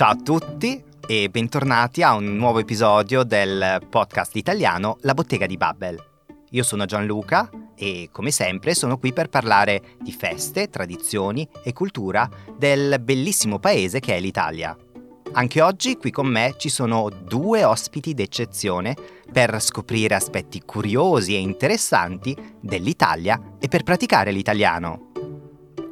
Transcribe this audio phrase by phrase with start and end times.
[0.00, 5.58] Ciao a tutti e bentornati a un nuovo episodio del podcast italiano La bottega di
[5.58, 6.02] Babbel.
[6.52, 12.26] Io sono Gianluca e come sempre sono qui per parlare di feste, tradizioni e cultura
[12.56, 14.74] del bellissimo paese che è l'Italia.
[15.32, 18.96] Anche oggi qui con me ci sono due ospiti d'eccezione
[19.30, 25.09] per scoprire aspetti curiosi e interessanti dell'Italia e per praticare l'italiano.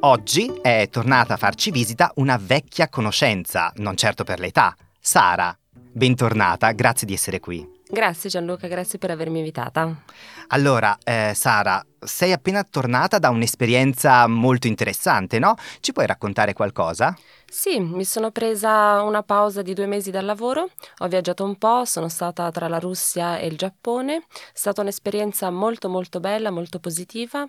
[0.01, 5.53] Oggi è tornata a farci visita una vecchia conoscenza, non certo per l'età, Sara.
[5.73, 7.78] Bentornata, grazie di essere qui.
[7.91, 10.03] Grazie Gianluca, grazie per avermi invitata.
[10.49, 15.55] Allora, eh, Sara, sei appena tornata da un'esperienza molto interessante, no?
[15.79, 17.17] Ci puoi raccontare qualcosa?
[17.49, 21.83] Sì, mi sono presa una pausa di due mesi dal lavoro, ho viaggiato un po',
[21.83, 26.79] sono stata tra la Russia e il Giappone, è stata un'esperienza molto molto bella, molto
[26.79, 27.43] positiva,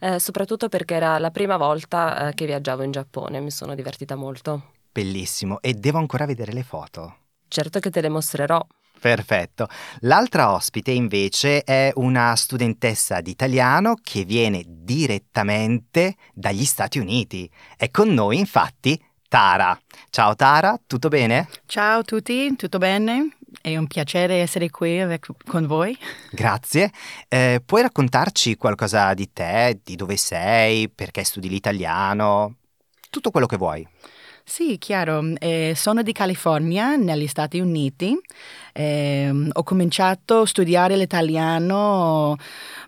[0.00, 4.16] eh, soprattutto perché era la prima volta eh, che viaggiavo in Giappone, mi sono divertita
[4.16, 4.72] molto.
[4.90, 7.18] Bellissimo, e devo ancora vedere le foto.
[7.46, 8.60] Certo che te le mostrerò.
[9.04, 9.68] Perfetto.
[10.00, 17.50] L'altra ospite invece è una studentessa di italiano che viene direttamente dagli Stati Uniti.
[17.76, 19.78] È con noi infatti Tara.
[20.08, 21.50] Ciao Tara, tutto bene?
[21.66, 23.36] Ciao a tutti, tutto bene?
[23.60, 25.04] È un piacere essere qui
[25.44, 25.94] con voi.
[26.32, 26.90] Grazie.
[27.28, 32.54] Eh, puoi raccontarci qualcosa di te, di dove sei, perché studi l'italiano?
[33.10, 33.86] Tutto quello che vuoi.
[34.46, 35.22] Sì, chiaro.
[35.38, 38.16] Eh, sono di California, negli Stati Uniti.
[38.72, 42.36] Eh, ho cominciato a studiare l'italiano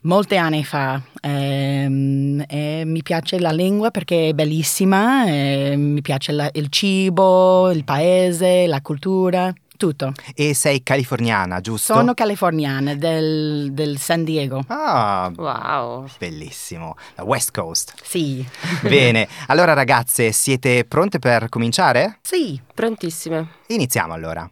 [0.03, 1.01] molti anni fa.
[1.21, 8.67] Eh, mi piace la lingua perché è bellissima, mi piace la, il cibo, il paese,
[8.67, 9.53] la cultura.
[9.77, 10.13] Tutto.
[10.35, 11.95] E sei californiana, giusto?
[11.95, 14.65] Sono californiana del, del, San Diego.
[14.69, 16.07] Ah, wow.
[16.19, 16.97] Bellissimo.
[17.15, 17.95] La West Coast.
[18.03, 18.47] Sì.
[18.83, 22.19] Bene, allora ragazze, siete pronte per cominciare?
[22.23, 22.61] Sì.
[22.75, 23.49] Prontissime.
[23.69, 24.51] Iniziamo allora.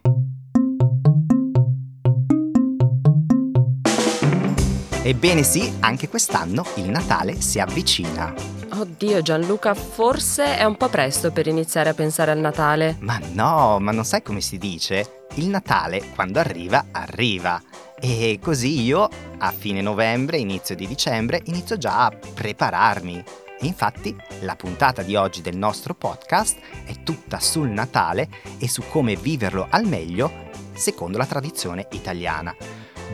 [5.03, 8.33] Ebbene sì, anche quest'anno il Natale si avvicina.
[8.77, 12.97] Oddio Gianluca, forse è un po' presto per iniziare a pensare al Natale.
[13.01, 15.14] Ma no, ma non sai come si dice?
[15.35, 17.61] Il Natale, quando arriva, arriva.
[17.99, 19.07] E così io,
[19.37, 23.23] a fine novembre, inizio di dicembre, inizio già a prepararmi.
[23.59, 28.83] E infatti la puntata di oggi del nostro podcast è tutta sul Natale e su
[28.89, 30.43] come viverlo al meglio
[30.73, 32.55] secondo la tradizione italiana.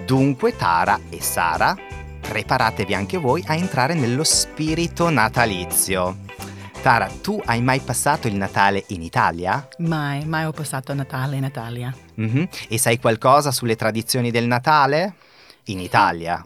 [0.06, 1.76] Dunque Tara e Sara,
[2.20, 6.30] preparatevi anche voi a entrare nello spirito natalizio.
[6.82, 9.68] Tara, tu hai mai passato il Natale in Italia?
[9.78, 11.96] Mai, mai ho passato Natale in Italia.
[12.20, 12.44] Mm-hmm.
[12.70, 15.14] E sai qualcosa sulle tradizioni del Natale?
[15.66, 16.44] In Italia?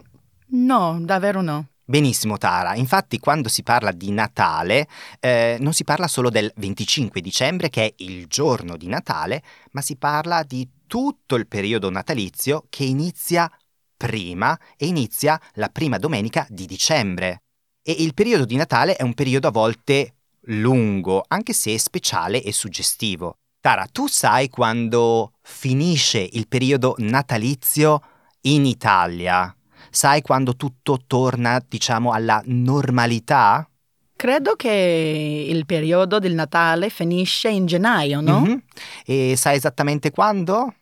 [0.48, 1.68] No, davvero no.
[1.82, 4.86] Benissimo Tara, infatti quando si parla di Natale
[5.20, 9.80] eh, non si parla solo del 25 dicembre che è il giorno di Natale, ma
[9.80, 13.50] si parla di tutto il periodo natalizio che inizia
[13.96, 17.40] prima e inizia la prima domenica di dicembre.
[17.82, 20.15] E il periodo di Natale è un periodo a volte
[20.46, 23.36] lungo, anche se speciale e suggestivo.
[23.60, 28.00] Tara, tu sai quando finisce il periodo natalizio
[28.42, 29.54] in Italia?
[29.90, 33.68] Sai quando tutto torna, diciamo, alla normalità?
[34.14, 38.40] Credo che il periodo del Natale finisce in gennaio, no?
[38.40, 38.56] Mm-hmm.
[39.04, 40.74] E sai esattamente quando?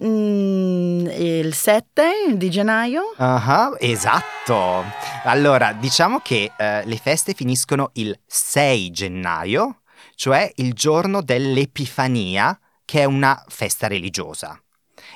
[0.00, 3.14] Mm, il 7 di gennaio?
[3.16, 4.84] Uh-huh, esatto.
[5.24, 9.80] Allora, diciamo che uh, le feste finiscono il 6 gennaio,
[10.14, 14.60] cioè il giorno dell'Epifania, che è una festa religiosa.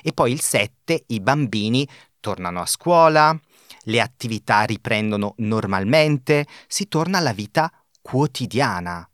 [0.01, 1.87] E poi il 7 i bambini
[2.19, 3.37] tornano a scuola,
[3.83, 9.07] le attività riprendono normalmente, si torna alla vita quotidiana.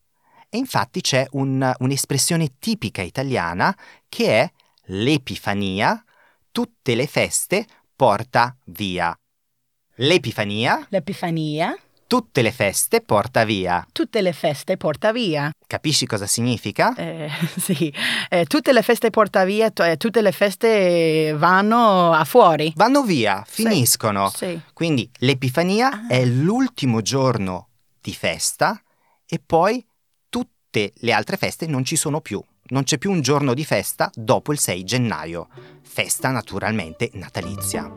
[0.50, 3.76] E infatti c'è un, un'espressione tipica italiana
[4.08, 4.52] che è
[4.90, 6.04] l'Epifania,
[6.52, 9.16] tutte le feste porta via.
[9.96, 10.86] L'Epifania.
[10.90, 11.78] L'Epifania.
[12.08, 13.86] Tutte le feste porta via.
[13.92, 15.52] Tutte le feste porta via.
[15.68, 16.96] Capisci cosa significa?
[16.96, 17.30] Eh,
[17.60, 17.94] sì,
[18.30, 22.74] eh, tutte le feste porta via, t- eh, tutte le feste vanno a fuori.
[22.76, 24.30] Vanno via, finiscono.
[24.30, 24.62] Sì, sì.
[24.74, 26.08] Quindi l'Epifania ah.
[26.08, 27.68] è l'ultimo giorno
[28.02, 28.82] di festa
[29.28, 29.86] e poi
[30.30, 32.44] tutte le altre feste non ci sono più.
[32.72, 35.48] Non c'è più un giorno di festa dopo il 6 gennaio.
[35.82, 37.92] Festa naturalmente natalizia.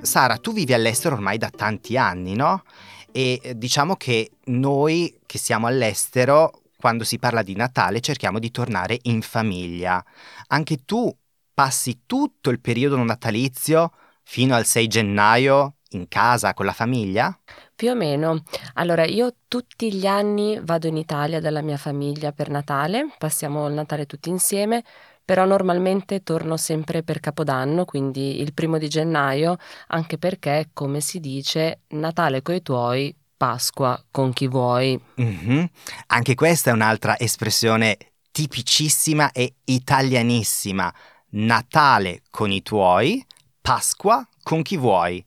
[0.00, 2.62] Sara, tu vivi all'estero ormai da tanti anni, no?
[3.10, 8.52] E eh, diciamo che noi che siamo all'estero, quando si parla di Natale, cerchiamo di
[8.52, 10.04] tornare in famiglia.
[10.48, 11.12] Anche tu
[11.52, 17.36] passi tutto il periodo natalizio fino al 6 gennaio in casa con la famiglia?
[17.76, 18.42] Più o meno.
[18.74, 23.74] Allora, io tutti gli anni vado in Italia dalla mia famiglia per Natale, passiamo il
[23.74, 24.84] Natale tutti insieme,
[25.24, 29.56] però normalmente torno sempre per Capodanno, quindi il primo di gennaio,
[29.88, 35.00] anche perché, come si dice, Natale coi tuoi, Pasqua con chi vuoi.
[35.16, 35.68] Mhm.
[36.06, 37.96] Anche questa è un'altra espressione
[38.30, 40.92] tipicissima e italianissima.
[41.30, 43.24] Natale con i tuoi,
[43.60, 45.24] Pasqua con chi vuoi.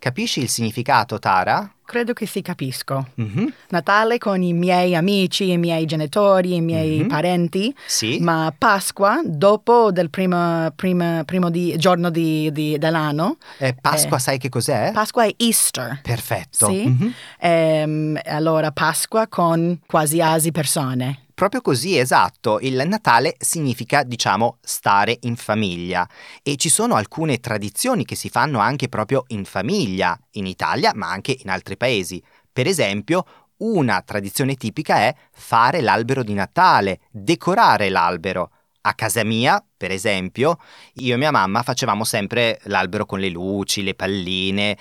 [0.00, 1.70] Capisci il significato, Tara?
[1.84, 3.08] Credo che si capisco.
[3.16, 3.52] Mhm.
[3.68, 7.08] Natale con i miei amici, i miei genitori, i miei Mhm.
[7.08, 8.18] parenti, Sì.
[8.18, 13.36] ma Pasqua dopo del primo, prima- primo di- giorno di- di- dell'anno.
[13.58, 14.20] Eh, Pasqua Eh.
[14.20, 14.90] sai che cos'è?
[14.94, 16.00] Pasqua è Easter.
[16.02, 16.68] Perfetto.
[16.70, 16.86] Sì.
[16.86, 17.12] Mhm.
[17.38, 21.26] Ehm, allora Pasqua con quasi asi persone.
[21.40, 22.60] Proprio così, esatto.
[22.60, 26.06] Il Natale significa, diciamo, stare in famiglia
[26.42, 31.08] e ci sono alcune tradizioni che si fanno anche proprio in famiglia, in Italia, ma
[31.08, 32.22] anche in altri paesi.
[32.52, 33.24] Per esempio,
[33.60, 38.50] una tradizione tipica è fare l'albero di Natale, decorare l'albero.
[38.82, 40.58] A casa mia, per esempio,
[40.96, 44.76] io e mia mamma facevamo sempre l'albero con le luci, le palline.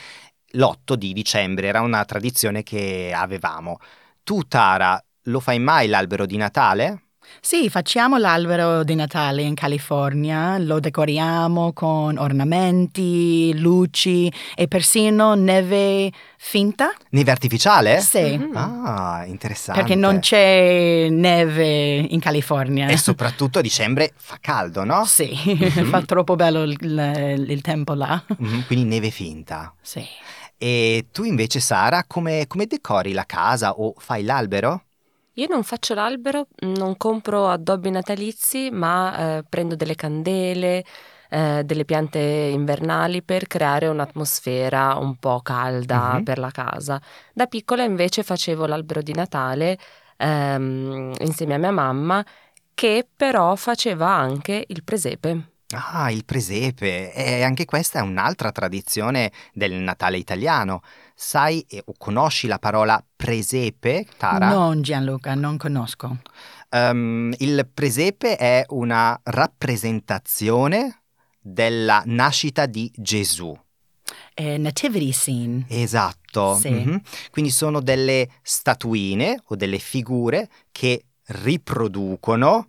[0.48, 3.78] L'8 di dicembre era una tradizione che avevamo.
[4.26, 7.04] Tu, Tara, lo fai mai l'albero di Natale?
[7.42, 16.12] Sì, facciamo l'albero di Natale in California, lo decoriamo con ornamenti, luci e persino neve
[16.38, 16.92] finta.
[17.12, 18.00] Neve artificiale?
[18.02, 18.56] Sì, Mhm.
[18.56, 19.82] Ah, interessante.
[19.82, 22.88] perché non c'è neve in California.
[22.88, 25.06] E soprattutto a dicembre fa caldo, no?
[25.06, 25.86] Sì, Mhm.
[25.86, 28.22] fa troppo bello il, il- il tempo là.
[28.38, 29.74] Mhm, quindi neve finta.
[29.82, 30.04] Sì.
[30.58, 34.84] E tu invece, Sara, come, come decori la casa o fai l'albero?
[35.40, 40.84] Io non faccio l'albero, non compro addobbi natalizi, ma eh, prendo delle candele,
[41.30, 46.24] eh, delle piante invernali per creare un'atmosfera un po' calda Mhm.
[46.24, 47.02] per la casa.
[47.34, 49.78] Da piccola invece facevo l'albero di Natale
[50.18, 52.26] ehm, insieme a mia mamma,
[52.74, 55.59] che però faceva anche il presepe.
[55.72, 57.14] Ah, il presepe.
[57.14, 60.82] E anche questa è un'altra tradizione del Natale italiano.
[61.14, 64.50] Sai eh, o conosci la parola presepe, Tara?
[64.50, 66.18] Non Gianluca, non conosco.
[66.70, 71.04] Ehm, il presepe è una rappresentazione
[71.40, 73.58] della nascita di Gesù.
[74.34, 75.66] È nativity scene.
[75.68, 76.56] Esatto.
[76.56, 76.70] Sì.
[76.70, 77.02] mhm.
[77.30, 82.68] Quindi sono delle statuine o delle figure che riproducono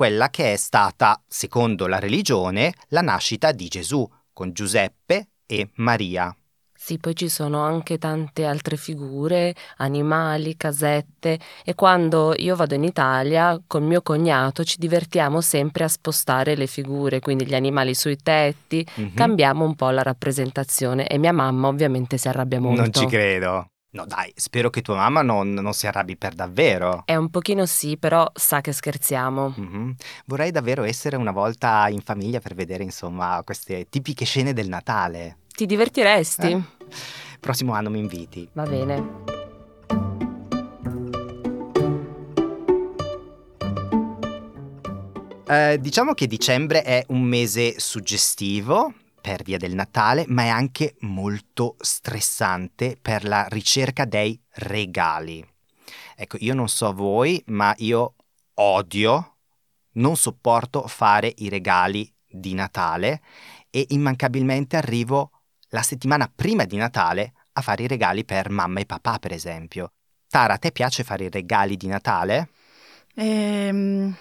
[0.00, 6.34] quella che è stata, secondo la religione, la nascita di Gesù, con Giuseppe e Maria.
[6.72, 12.84] Sì, poi ci sono anche tante altre figure, animali, casette e quando io vado in
[12.84, 18.16] Italia con mio cognato ci divertiamo sempre a spostare le figure, quindi gli animali sui
[18.16, 19.10] tetti, Mhm.
[19.12, 22.80] cambiamo un po' la rappresentazione e mia mamma ovviamente si arrabbia molto.
[22.80, 23.66] Non ci credo.
[23.92, 27.02] No, dai, spero che tua mamma non, non si arrabbi per davvero.
[27.06, 29.54] È un pochino sì, però sa che scherziamo.
[29.56, 29.94] Mhm.
[30.26, 35.38] Vorrei davvero essere una volta in famiglia per vedere, insomma, queste tipiche scene del Natale.
[35.48, 36.52] Ti divertiresti?
[36.52, 36.62] Eh?
[37.40, 38.48] Prossimo anno mi inviti.
[38.52, 39.38] Va bene.
[45.48, 48.92] Eh, diciamo che dicembre è un mese suggestivo
[49.30, 55.46] per via del Natale, ma è anche molto stressante per la ricerca dei regali.
[56.16, 58.16] Ecco, io non so voi, ma io
[58.54, 59.36] odio,
[59.92, 63.22] non sopporto fare i regali di Natale
[63.70, 65.30] e immancabilmente arrivo
[65.68, 69.92] la settimana prima di Natale a fare i regali per mamma e papà, per esempio.
[70.28, 72.48] Tara, a te piace fare i regali di Natale?
[73.14, 74.12] Ehm,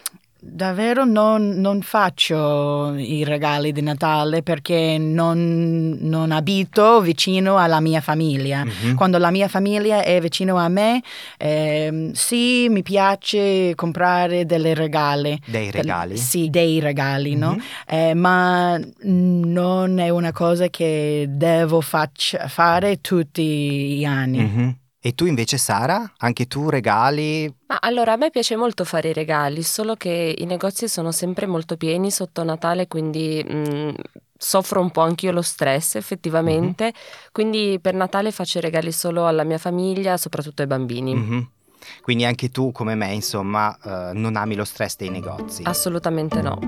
[0.42, 8.02] davvero non, non faccio i regali di Natale perché non, non abito vicino alla mia
[8.02, 8.64] famiglia.
[8.64, 8.96] Mhm.
[8.96, 11.02] Quando la mia famiglia è vicino a me,
[11.38, 15.40] ehm, sì, mi piace comprare delle regali.
[15.46, 16.18] Dei regali?
[16.18, 17.52] Sì, dei regali, no?
[17.52, 17.62] Mhm.
[17.88, 24.40] Eh, ma non è una cosa che devo faccia- fare tutti gli anni.
[24.40, 24.76] Mhm.
[25.02, 26.12] E tu invece, Sara?
[26.18, 27.52] Anche tu regali?
[27.68, 31.46] Ma allora a me piace molto fare i regali, solo che i negozi sono sempre
[31.46, 33.90] molto pieni sotto Natale, quindi mm,
[34.38, 36.94] soffro un po' anch'io lo stress effettivamente.
[37.32, 41.16] Quindi per Natale faccio i regali solo alla mia famiglia, soprattutto ai bambini.
[41.16, 41.50] Mhm.
[42.02, 45.64] Quindi anche tu, come me, insomma, eh, non ami lo stress dei negozi.
[45.64, 46.60] Assolutamente no.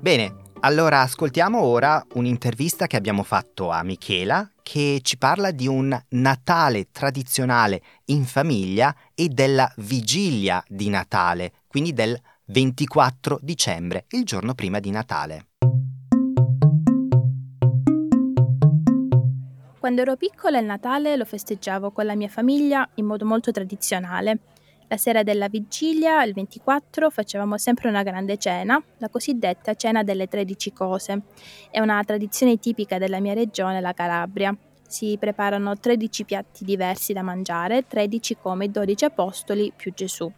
[0.00, 5.96] Bene, allora ascoltiamo ora un'intervista che abbiamo fatto a Michela che ci parla di un
[6.10, 14.54] Natale tradizionale in famiglia e della vigilia di Natale, quindi del 24 dicembre, il giorno
[14.54, 15.46] prima di Natale.
[19.78, 24.38] Quando ero piccola il Natale lo festeggiavo con la mia famiglia in modo molto tradizionale.
[24.90, 30.28] La sera della vigilia, il 24, facevamo sempre una grande cena, la cosiddetta cena delle
[30.28, 31.22] 13 cose.
[31.70, 34.56] È una tradizione tipica della mia regione, la Calabria.
[34.88, 40.32] Si preparano 13 piatti diversi da mangiare, 13 come i 12 apostoli più Gesù.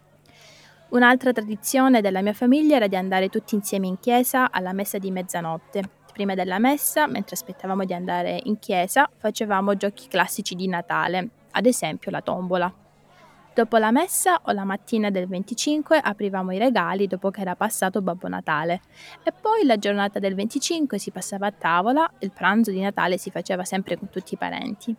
[0.89, 5.11] Un'altra tradizione della mia famiglia era di andare tutti insieme in chiesa alla messa di
[5.11, 5.81] mezzanotte.
[6.11, 11.65] Prima della messa, mentre aspettavamo di andare in chiesa, facevamo giochi classici di Natale, ad
[11.65, 12.80] esempio la tombola.
[13.53, 18.01] Dopo la messa o la mattina del 25 aprivamo i regali dopo che era passato
[18.01, 18.79] Babbo Natale
[19.23, 23.29] e poi la giornata del 25 si passava a tavola il pranzo di Natale si
[23.29, 24.95] faceva sempre con tutti i parenti.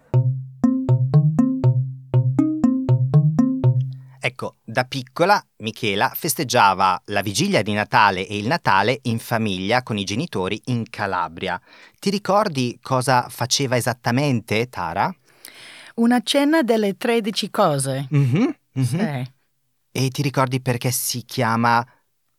[4.24, 9.96] Ecco, da piccola Michela festeggiava la vigilia di Natale e il Natale in famiglia con
[9.96, 11.60] i genitori in Calabria.
[11.98, 15.12] Ti ricordi cosa faceva esattamente Tara?
[15.96, 18.06] Una cena delle 13 cose.
[18.10, 18.84] Mhm, mhm.
[18.84, 19.30] Sì.
[19.94, 21.86] E ti ricordi perché si chiama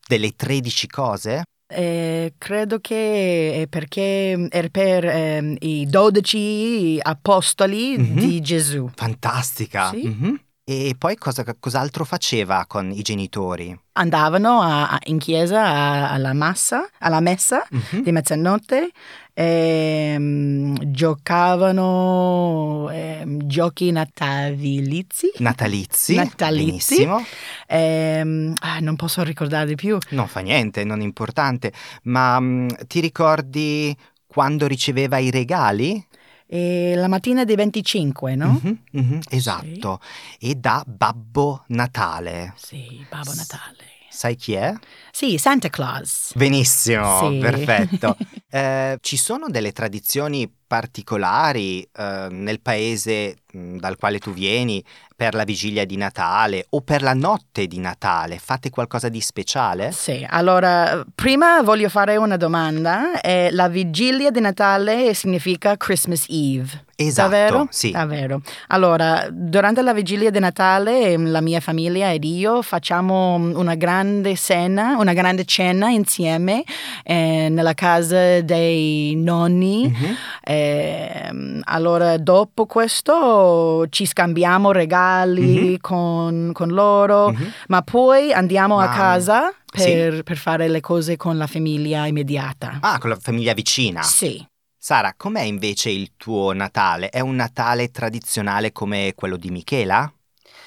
[0.08, 1.44] delle 13 cose?
[1.72, 8.16] Eh, credo che è perché è per ehm, i 12 apostoli Mhm.
[8.18, 8.90] di Gesù.
[8.96, 9.90] Fantastica!
[9.90, 10.08] Sì.
[10.08, 10.40] Mhm.
[10.66, 13.78] E poi cosa, cos'altro faceva con i genitori?
[13.94, 18.02] Andavano a- a- in chiesa alla massa, alla messa Mhm.
[18.04, 18.90] di mezzanotte
[19.34, 25.34] e mm, giocavano ehm, giochi natalizi.
[25.40, 26.16] Natalizi.
[26.16, 26.96] Natalizi.
[26.96, 27.26] Benissimo.
[27.68, 29.98] Ehm, ah, non posso ricordare di più.
[30.12, 31.74] Non fa niente, non importante.
[32.04, 33.94] Ma mm, ti ricordi
[34.26, 36.02] quando riceveva i regali?
[36.46, 38.60] E la mattina dei 25, no?
[38.64, 40.00] Mhm, mhm, esatto.
[40.40, 42.54] E da Babbo Natale.
[42.58, 43.92] Sì, Babbo Natale.
[44.10, 44.74] Sai chi è?
[45.12, 46.34] Sì, Santa Claus.
[46.36, 47.38] Benissimo, Sì.
[47.40, 48.18] perfetto.
[48.54, 54.84] Eh, ci sono delle tradizioni particolari eh, nel paese mh, dal quale tu vieni
[55.16, 58.40] per la vigilia di Natale o per la notte di Natale?
[58.40, 59.92] Fate qualcosa di speciale?
[59.92, 63.22] Sì, allora, prima voglio fare una domanda.
[63.22, 66.86] Eh, la vigilia di Natale significa Christmas Eve.
[66.96, 67.68] Esatto, Davvero?
[67.70, 67.92] sì.
[67.92, 68.42] Davvero.
[68.68, 74.36] Allora, durante la vigilia di Natale, ehm, la mia famiglia ed io facciamo una grande
[74.36, 76.64] cena, una grande cena insieme
[77.04, 79.88] eh, nella casa dei nonni.
[79.90, 80.16] Mhm.
[80.64, 85.78] Ehm, allora, dopo questo ci scambiamo regali Mhm.
[85.80, 87.52] con, con loro, Mhm.
[87.68, 89.84] ma poi andiamo a Ma- casa sì.
[89.84, 92.78] per, per fare le cose con la famiglia immediata.
[92.82, 94.02] Ah, con la famiglia vicina.
[94.02, 94.46] Sì.
[94.78, 97.10] Sara, com'è invece il tuo Natale?
[97.10, 100.12] È un Natale tradizionale come quello di Michela?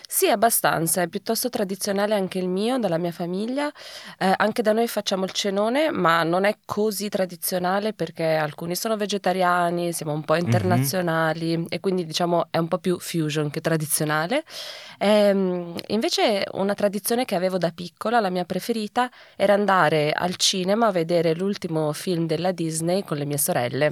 [0.08, 3.70] Sì, abbastanza, è piuttosto tradizionale anche il mio, dalla mia famiglia.
[4.18, 8.96] Eh, anche da noi facciamo il cenone, ma non è così tradizionale perché alcuni sono
[8.96, 14.44] vegetariani, siamo un po' internazionali e quindi diciamo è un po' più fusion che tradizionale.
[14.98, 20.86] Ehm, invece una tradizione che avevo da piccola, la mia preferita, era andare al cinema
[20.86, 23.90] a vedere l'ultimo film della Disney con le mie sorelle.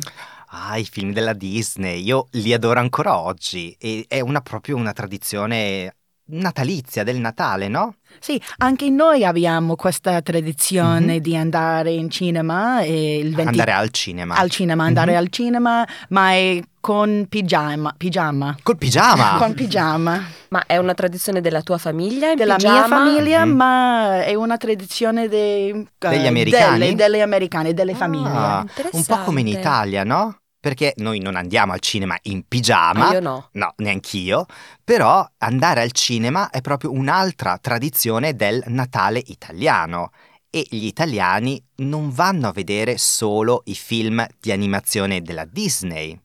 [0.56, 4.92] Ah, i film della Disney, io li adoro ancora oggi e è una, proprio una
[4.92, 5.96] tradizione
[6.26, 7.96] natalizia del Natale, no?
[8.20, 11.18] Sì, anche noi abbiamo questa tradizione Mhm.
[11.18, 14.36] di andare in cinema e il 20 Andare al cinema.
[14.36, 15.18] al cinema, andare Mhm.
[15.18, 18.56] al cinema, ma è con pigiama, pigiama.
[18.62, 19.36] Col pigiama!
[19.38, 20.22] Con pigiama.
[20.50, 22.30] Ma è una tradizione della tua famiglia?
[22.30, 22.86] in Della mia pigiama?
[23.04, 23.52] famiglia, Mhm.
[23.56, 26.78] ma è una tradizione dei- Degli eh, americani?
[26.78, 28.66] Delle, delle americane, delle Ah, famiglie.
[28.92, 29.48] un po' come in.
[29.48, 30.38] Italia, no?
[30.64, 33.08] Perché noi non andiamo al cinema in pigiama.
[33.08, 33.48] Ah, io no.
[33.52, 34.46] No, neanch'io.
[34.82, 40.10] Però andare al cinema è proprio un'altra tradizione del Natale italiano.
[40.48, 46.18] E gli italiani non vanno a vedere solo i film di animazione della Disney,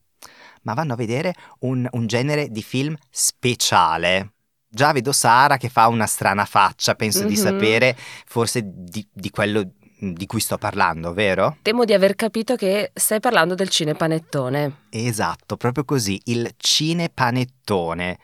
[0.62, 4.32] ma vanno a vedere un, un genere di film speciale.
[4.72, 7.40] Già vedo Sara che fa una strana faccia, penso di Mhm.
[7.42, 7.94] sapere
[8.24, 11.58] forse di, di quello di cui sto parlando, vero?
[11.62, 14.72] Temo di aver capito che stai parlando del cinepanettone.
[14.90, 18.18] Esatto, proprio così, il cinepanettone.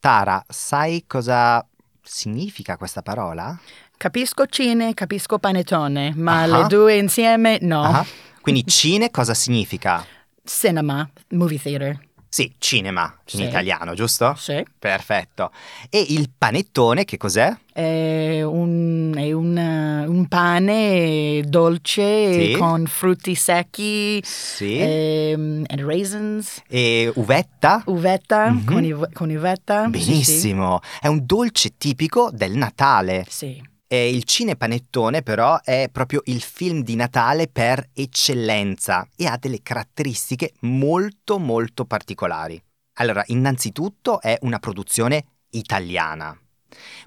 [0.00, 1.64] Tara, sai cosa
[2.02, 3.58] significa questa parola?
[3.96, 6.46] Capisco cine, capisco panettone, ma Ah.
[6.46, 7.82] le due insieme no.
[7.82, 8.06] Ah,
[8.40, 10.04] Quindi cine cosa significa?
[10.42, 11.98] Cinema, movie theater.
[12.40, 13.42] Sì, cinema in Sì.
[13.44, 14.34] italiano, giusto?
[14.34, 14.64] Sì.
[14.78, 15.50] Perfetto.
[15.90, 17.54] E il panettone che cos'è?
[17.70, 22.52] È un, è un, eh, un pane dolce Sì.
[22.56, 24.78] con frutti secchi Sì.
[24.78, 27.82] ehm, and raisins, E uvetta?
[27.86, 28.64] uvetta, Mhm.
[28.64, 29.90] con, i- con uvetta.
[29.92, 30.08] Sì, sì.
[30.10, 30.80] Benissimo.
[30.98, 33.26] È un dolce tipico del Natale.
[33.28, 33.62] Sì.
[33.92, 39.62] E il cinepanettone però è proprio il film di Natale per eccellenza e ha delle
[39.62, 42.62] caratteristiche molto molto particolari.
[42.98, 46.38] Allora, innanzitutto è una produzione italiana.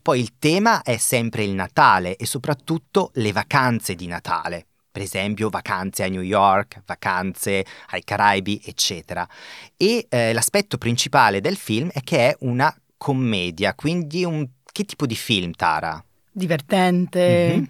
[0.02, 4.66] Poi il tema è sempre il Natale e soprattutto le vacanze di Natale.
[4.92, 9.25] Per esempio vacanze a New York, vacanze ai Caraibi, eccetera.
[9.78, 14.46] E eh, l'aspetto principale del film è che è una commedia, quindi un...
[14.70, 16.04] che tipo di film, Tara?
[16.34, 17.54] Divertente.
[17.56, 17.63] Mm-hmm.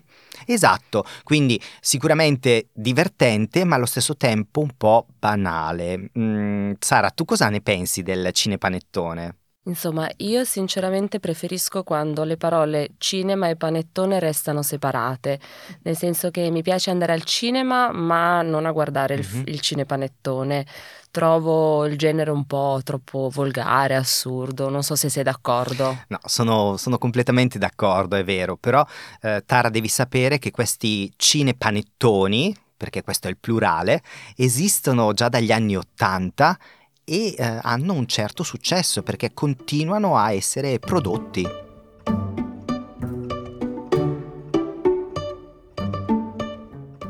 [0.45, 6.09] Esatto, quindi sicuramente divertente ma allo stesso tempo un po' banale.
[6.17, 9.37] Mm, Sara, tu cosa ne pensi del cinepanettone?
[9.65, 15.39] Insomma, io sinceramente preferisco quando le parole cinema e panettone restano separate,
[15.83, 19.43] nel senso che mi piace andare al cinema ma non a guardare il, Mhm.
[19.45, 20.65] il cinepanettone.
[21.13, 26.05] Trovo il genere un po' troppo volgare, assurdo, non so se sei d'accordo.
[26.07, 28.83] No, sono, sono completamente d'accordo, è vero, però
[29.21, 34.01] eh, Tara devi sapere che questi cinepanettoni, perché questo è il plurale,
[34.35, 36.57] esistono già dagli anni Ottanta
[37.03, 41.47] e eh, hanno un certo successo perché continuano a essere prodotti.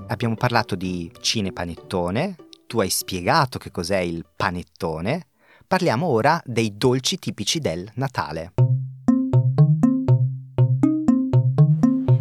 [0.07, 2.35] Abbiamo parlato di cinepanettone,
[2.73, 5.27] tu hai spiegato che cos'è il panettone,
[5.67, 8.53] parliamo ora dei dolci tipici del Natale.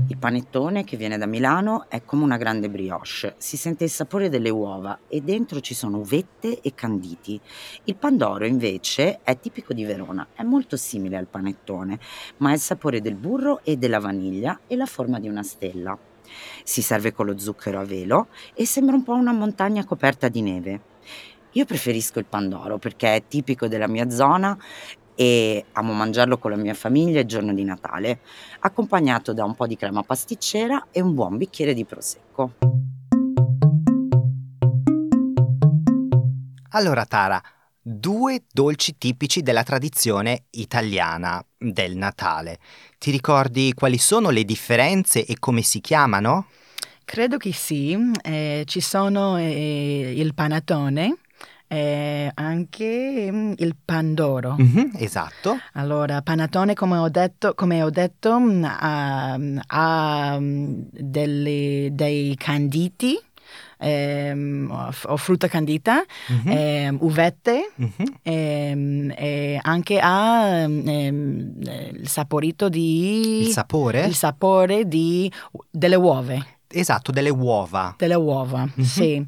[0.09, 4.29] Il panettone che viene da Milano è come una grande brioche, si sente il sapore
[4.29, 7.41] delle uova e dentro ci sono uvette e canditi.
[7.85, 11.99] Il pandoro invece è tipico di Verona, è molto simile al panettone,
[12.37, 15.99] ma ha il sapore del burro e della vaniglia e la forma di una stella.
[16.63, 20.43] Si serve con lo zucchero a velo e sembra un po' una montagna coperta di
[20.43, 20.81] neve.
[21.53, 24.57] Io preferisco il pandoro perché è tipico della mia zona
[25.15, 28.21] e amo mangiarlo con la mia famiglia il giorno di Natale
[28.61, 32.53] accompagnato da un po' di crema pasticcera e un buon bicchiere di prosecco.
[36.71, 37.43] Allora Tara,
[37.83, 42.59] due dolci tipici della tradizione italiana del Natale.
[42.99, 46.47] Ti ricordi quali sono le differenze e come si chiamano?
[47.05, 51.17] Credo che sì, eh, ci sono eh, il panettone
[51.67, 54.55] e anche mm, il pandoro.
[54.59, 55.59] Mhm, esatto.
[55.73, 63.19] Allora, panettone, come ho detto, come ho detto mm, ha, ha, mm, delle- dei canditi
[63.83, 68.05] ehm, o frutta candita, Mhm, ehm, uvette mhm.
[68.23, 73.41] ehm, e anche ha ehm, eh, il saporito di...
[73.43, 74.05] Il sapore?
[74.07, 75.31] il sapore di,
[75.71, 76.35] delle uova.
[76.73, 77.95] Esatto, delle uova.
[77.99, 78.85] Delle uova, Mhm.
[78.85, 79.27] sì.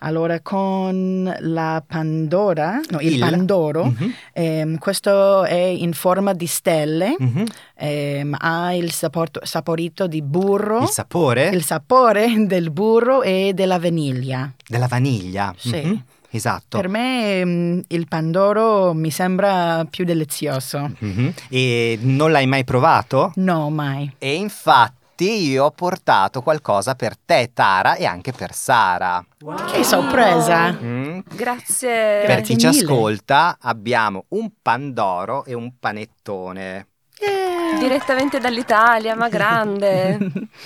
[0.00, 6.46] Allora con la pandora, no, il, Il- pandoro, Mhm, ehm, questo è in forma di
[6.46, 7.44] stelle, mhm.
[7.76, 13.78] ehm, ha il saporto- saporito di burro, Il sapore il sapore del burro e della
[13.78, 14.52] vaniglia.
[14.68, 15.54] della vaniglia.
[15.56, 15.80] Sì.
[15.82, 16.02] Mhm,
[16.34, 16.78] Esatto.
[16.78, 20.90] Per me ehm, il pandoro mi sembra più delizioso.
[20.98, 21.32] Mhm.
[21.48, 23.30] E non l'hai mai provato?
[23.36, 24.12] No, mai.
[24.18, 29.24] E infatti io ho portato qualcosa per te, Tara, e anche per Sara.
[29.70, 30.72] Che sorpresa!
[30.72, 31.20] Mm?
[31.32, 32.24] Grazie.
[32.26, 32.80] Per Grazie chi ci mille.
[32.82, 36.88] ascolta abbiamo un pandoro e un panettone.
[37.18, 37.78] Eh.
[37.78, 40.18] Direttamente dall'Italia, ma grande.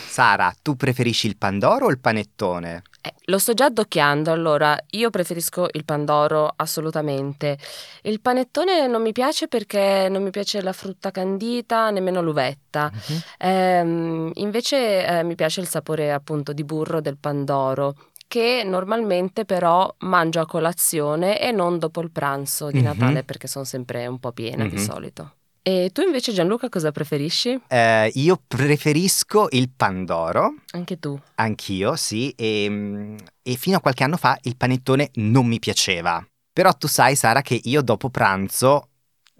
[0.06, 2.82] Sara, tu preferisci il pandoro o il panettone?
[3.08, 7.58] Eh, lo sto già addocchiando, allora io preferisco il pandoro assolutamente.
[8.02, 12.90] Il panettone non mi piace perché non mi piace la frutta candita, nemmeno l'uvetta.
[12.92, 13.22] Mhm.
[13.38, 17.94] Ehm, invece eh, mi piace il sapore appunto di burro del pandoro,
[18.26, 22.84] che normalmente però mangio a colazione e non dopo il pranzo di Mhm.
[22.84, 24.82] Natale perché sono sempre un po' piena di Mhm.
[24.82, 25.32] solito.
[25.62, 27.60] E tu invece Gianluca cosa preferisci?
[27.68, 31.18] Eh, io preferisco il pandoro, Anche tu.
[31.36, 36.24] anch'io, sì, e, e fino a qualche anno fa il panettone non mi piaceva.
[36.52, 38.88] Però tu sai, Sara, che io dopo pranzo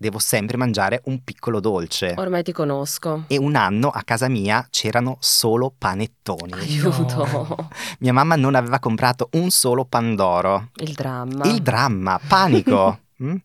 [0.01, 2.15] devo sempre mangiare un piccolo dolce.
[2.17, 3.25] Ormai ti conosco.
[3.27, 6.53] E un anno a casa mia c'erano solo panettoni.
[6.53, 7.69] Aiuto.
[7.99, 10.69] Mia mamma non aveva comprato un solo pandoro.
[10.77, 11.45] Il dramma.
[11.47, 13.01] Il dramma, panico.
[13.23, 13.37] Mm?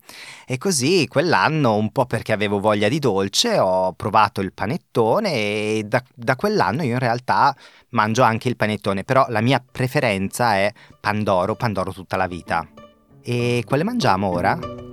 [0.46, 5.84] E così quell'anno, un po' perché avevo voglia di dolce, ho provato il panettone e
[5.88, 7.56] da, da quell'anno io in realtà
[7.90, 12.68] mangio anche il panettone, però la mia preferenza è Pandoro, Pandoro tutta la vita.
[13.22, 14.93] E quale mangiamo ora?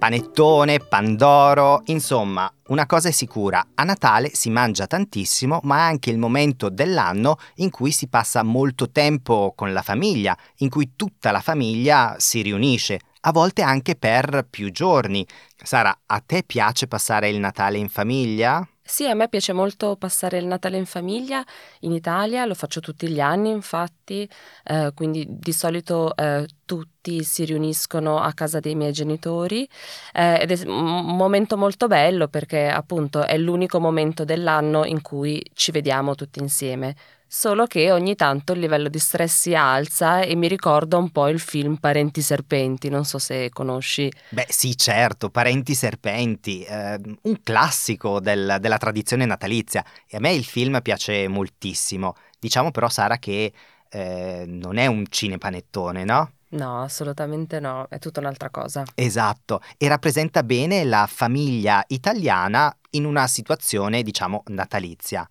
[0.00, 6.08] Panettone, Pandoro, insomma, una cosa è sicura, a Natale si mangia tantissimo, ma è anche
[6.08, 11.30] il momento dell'anno in cui si passa molto tempo con la famiglia, in cui tutta
[11.32, 15.26] la famiglia si riunisce, a volte anche per più giorni.
[15.62, 18.66] Sara, a te piace passare il Natale in famiglia?
[18.90, 21.44] Sì, a me piace molto passare il Natale in famiglia
[21.82, 24.28] in Italia, lo faccio tutti gli anni infatti,
[24.64, 29.66] eh, quindi di solito eh, tutti si riuniscono a casa dei miei genitori
[30.12, 35.40] eh, ed è un momento molto bello perché appunto è l'unico momento dell'anno in cui
[35.54, 36.96] ci vediamo tutti insieme.
[37.32, 41.28] Solo che ogni tanto il livello di stress si alza e mi ricorda un po'
[41.28, 44.10] il film Parenti Serpenti, non so se conosci.
[44.30, 50.32] Beh sì, certo, Parenti Serpenti, eh, un classico del, della tradizione natalizia e a me
[50.32, 52.16] il film piace moltissimo.
[52.36, 53.52] Diciamo però Sara che
[53.88, 56.32] eh, non è un cinepanettone, no?
[56.48, 58.82] No, assolutamente no, è tutta un'altra cosa.
[58.92, 65.24] Esatto, e rappresenta bene la famiglia italiana in una situazione, diciamo, natalizia.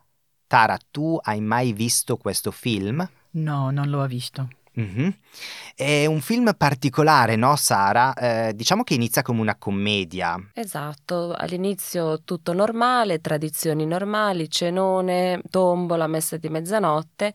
[0.49, 3.07] Tara, tu hai mai visto questo film?
[3.33, 4.47] No, non l'ho visto.
[4.79, 5.09] Mm-hmm.
[5.75, 8.15] È un film particolare, no Sara?
[8.15, 10.43] Eh, diciamo che inizia come una commedia.
[10.55, 17.31] Esatto, all'inizio tutto normale, tradizioni normali, cenone, tombola, messa di mezzanotte,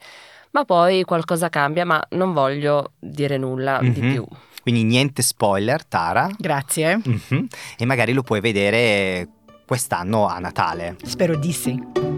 [0.50, 3.92] ma poi qualcosa cambia, ma non voglio dire nulla mm-hmm.
[3.92, 4.27] di più.
[4.61, 6.29] Quindi niente spoiler, Tara.
[6.37, 6.96] Grazie.
[6.96, 7.44] Mm-hmm.
[7.79, 9.29] E magari lo puoi vedere
[9.64, 10.96] quest'anno a Natale.
[11.05, 12.13] Spero di sì.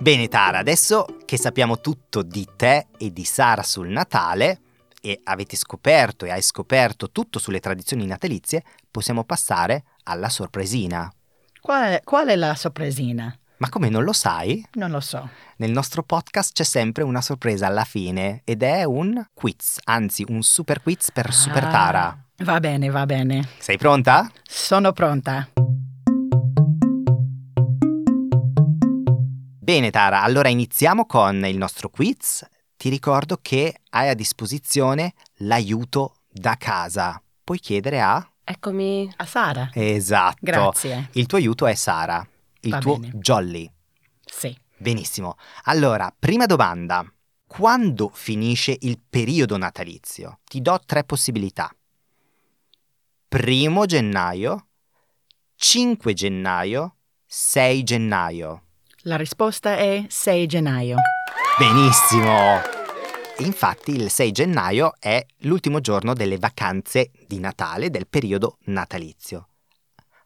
[0.00, 4.60] Bene Tara, adesso che sappiamo tutto di te e di Sara sul Natale
[5.02, 11.12] e avete scoperto e hai scoperto tutto sulle tradizioni natalizie, possiamo passare alla sorpresina.
[11.60, 13.36] Qual è, qual è la sorpresina?
[13.58, 14.66] Ma come non lo sai?
[14.72, 15.28] Non lo so.
[15.56, 20.42] Nel nostro podcast c'è sempre una sorpresa alla fine ed è un quiz, anzi un
[20.42, 22.24] super quiz per ah, Super Tara.
[22.38, 23.46] Va bene, va bene.
[23.58, 24.32] Sei pronta?
[24.44, 25.46] Sono pronta.
[29.70, 32.44] Bene Tara, allora iniziamo con il nostro quiz.
[32.76, 37.22] Ti ricordo che hai a disposizione l'aiuto da casa.
[37.44, 38.28] Puoi chiedere a...
[38.42, 39.08] Eccomi.
[39.18, 39.70] A Sara.
[39.72, 40.38] Esatto.
[40.40, 41.10] Grazie.
[41.12, 42.26] Il tuo aiuto è Sara,
[42.62, 43.12] il Va tuo bene.
[43.18, 43.72] jolly.
[44.24, 44.58] Sì.
[44.76, 45.36] Benissimo.
[45.66, 47.04] Allora, prima domanda.
[47.46, 50.40] Quando finisce il periodo natalizio?
[50.46, 51.72] Ti do tre possibilità.
[53.28, 54.66] Primo gennaio,
[55.54, 58.64] 5 gennaio, 6 gennaio.
[59.04, 60.96] La risposta è 6 gennaio.
[61.58, 62.60] Benissimo!
[63.38, 69.48] Infatti il 6 gennaio è l'ultimo giorno delle vacanze di Natale del periodo natalizio.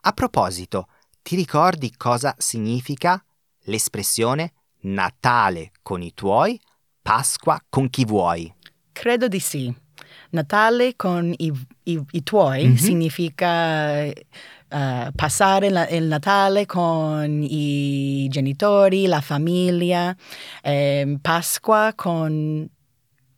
[0.01, 0.89] A proposito,
[1.23, 3.25] ti ricordi cosa significa
[3.67, 6.61] l'espressione Natale con i tuoi,
[7.01, 8.53] Pasqua con chi vuoi?
[8.91, 9.73] Credo di sì.
[10.35, 11.53] Natale con i,
[11.85, 12.75] i, i tuoi mm-hmm.
[12.75, 20.15] significa uh, passare la, il Natale con i genitori, la famiglia,
[20.63, 22.69] eh, Pasqua con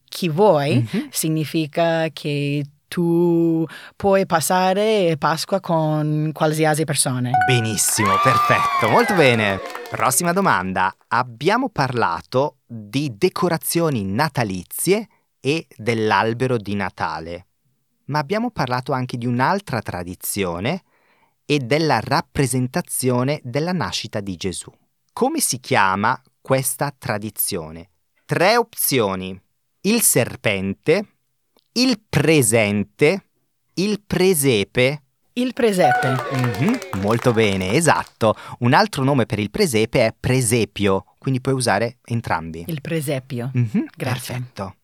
[0.09, 1.07] chi vuoi, mm-hmm.
[1.11, 7.31] significa che tu puoi passare Pasqua con qualsiasi persona.
[7.47, 9.61] Benissimo, perfetto, molto bene.
[9.91, 10.95] Prossima domanda.
[11.09, 15.09] Abbiamo parlato di decorazioni natalizie
[15.41, 17.47] e dell'albero di Natale,
[18.07, 20.83] ma abbiamo parlato anche di un'altra tradizione
[21.45, 24.71] e della rappresentazione della nascita di Gesù.
[25.13, 27.91] Come si chiama questa tradizione?
[28.25, 29.41] Tre opzioni.
[29.83, 31.07] Il serpente,
[31.73, 33.29] il presente,
[33.75, 35.03] il presepe.
[35.35, 36.17] Il presepe.
[36.35, 38.35] Mm-hmm, molto bene, esatto.
[38.61, 42.65] Un altro nome per il presepe è presepio, quindi puoi usare entrambi.
[42.67, 43.53] Il presepio.
[43.57, 44.35] Mm-hmm, Grazie.
[44.35, 44.77] Perfetto.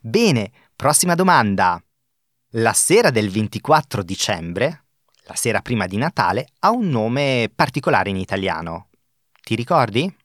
[0.00, 1.82] Bene, prossima domanda.
[2.52, 4.84] La sera del 24 dicembre
[5.28, 8.88] la sera prima di Natale, ha un nome particolare in italiano.
[9.42, 10.16] Ti ricordi?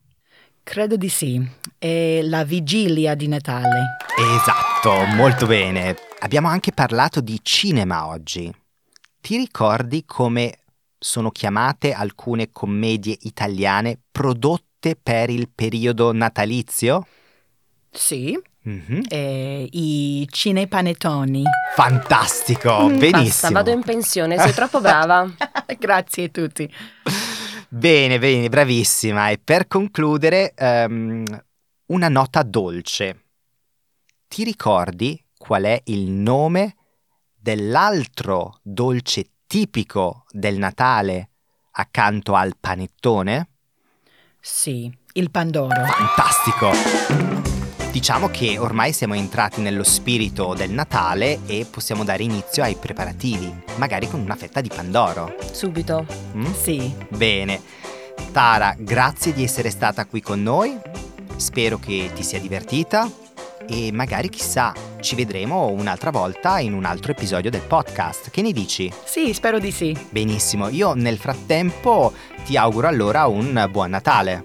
[0.64, 1.46] Credo di sì.
[1.78, 3.98] È la vigilia di Natale.
[4.18, 5.98] Esatto, molto bene.
[6.20, 8.52] Abbiamo anche parlato di cinema oggi.
[9.20, 10.60] Ti ricordi come
[10.98, 17.06] sono chiamate alcune commedie italiane prodotte per il periodo natalizio?
[17.92, 19.02] Sì, Mm-hmm.
[19.10, 21.43] Eh, I cinepanettoni.
[21.76, 23.21] Fantastico, mm, benissimo.
[23.21, 25.30] Basta, vado in pensione, sei troppo brava.
[25.78, 26.73] Grazie a tutti.
[27.67, 29.30] Bene, bene, bravissima.
[29.30, 31.26] E per concludere, um,
[31.88, 33.21] una nota dolce.
[34.28, 36.76] Ti ricordi qual è il nome
[37.36, 41.30] dell'altro dolce tipico del Natale
[41.71, 43.49] accanto al panettone?
[44.39, 45.84] Sì, il Pandoro.
[45.86, 47.53] Fantastico!
[47.94, 53.54] Diciamo che ormai siamo entrati nello spirito del Natale e possiamo dare inizio ai preparativi,
[53.76, 55.36] magari con una fetta di Pandoro.
[55.52, 56.04] Subito.
[56.36, 56.52] Mm?
[56.60, 56.92] Sì.
[57.10, 57.62] Bene.
[58.32, 60.76] Tara, grazie di essere stata qui con noi.
[61.36, 63.08] Spero che ti sia divertita.
[63.68, 68.30] e magari chissà, ci vedremo un'altra volta in un altro episodio del podcast.
[68.30, 68.92] Che ne dici?
[69.04, 69.96] Sì, spero di sì.
[70.10, 72.12] Benissimo, io nel frattempo
[72.44, 74.42] ti auguro allora un buon Natale.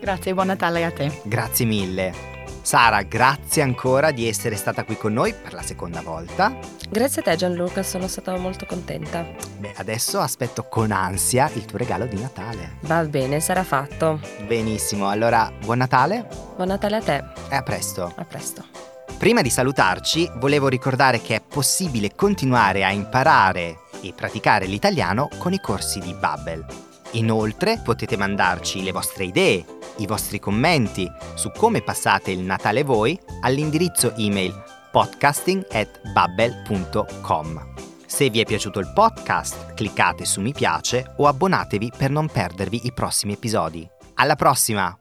[0.00, 1.20] Grazie, buon Natale a te.
[1.24, 2.33] Grazie mille.
[2.64, 6.56] Sara, grazie ancora di essere stata qui con noi per la seconda volta.
[6.88, 9.22] Grazie a te Gianluca, sono stata molto contenta.
[9.58, 12.78] Beh, adesso aspetto con ansia il tuo regalo di Natale.
[12.80, 14.18] Va bene, sarà fatto.
[14.46, 17.22] Benissimo, allora buon Natale Buon Natale a te.
[17.50, 18.10] e a presto.
[18.16, 18.64] A presto.
[19.18, 25.52] Prima di salutarci, volevo ricordare che è possibile continuare a imparare e praticare l'italiano con
[25.52, 26.64] i corsi di Babbel.
[27.12, 29.64] Inoltre potete mandarci le vostre idee,
[29.98, 34.54] i vostri commenti su come passate il Natale voi all'indirizzo email
[34.90, 37.72] podcasting@babbel.com.
[38.06, 42.82] Se vi è piaciuto il podcast, cliccate su mi piace o abbonatevi per non perdervi
[42.84, 43.84] i prossimi episodi.
[44.14, 44.96] Alla prossima!